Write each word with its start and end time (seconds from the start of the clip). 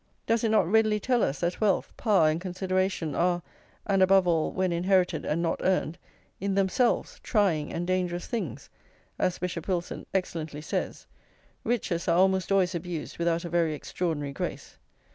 Does 0.25 0.43
it 0.43 0.49
not 0.49 0.65
readily 0.67 0.99
tell 0.99 1.21
us 1.21 1.41
that 1.41 1.61
wealth, 1.61 1.93
power, 1.95 2.27
and 2.27 2.41
consideration 2.41 3.13
are, 3.13 3.43
and 3.85 4.01
above 4.01 4.25
all 4.27 4.51
when 4.51 4.71
inherited 4.71 5.25
and 5.25 5.43
not 5.43 5.59
earned, 5.63 5.99
in 6.39 6.55
themselves 6.55 7.19
trying 7.21 7.71
and 7.71 7.85
dangerous 7.85 8.25
things? 8.25 8.67
as 9.19 9.37
Bishop 9.37 9.67
Wilson 9.67 10.07
excellently 10.11 10.61
says: 10.61 11.05
"Riches 11.63 12.07
are 12.07 12.17
almost 12.17 12.51
always 12.51 12.73
abused 12.73 13.19
without 13.19 13.45
a 13.45 13.49
very 13.49 13.75
extraordinary 13.75 14.33
grace." 14.33 14.79